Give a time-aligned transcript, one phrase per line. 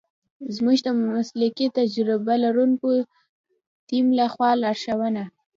[0.55, 2.95] زمونږ د مسلکي تجربه لرونکی
[3.89, 5.23] تیم لخوا لارښونه